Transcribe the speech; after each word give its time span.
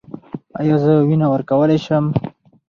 ایا 0.59 0.75
زه 0.83 0.93
وینه 1.07 1.27
ورکولی 1.33 1.79
شم؟ 1.85 2.05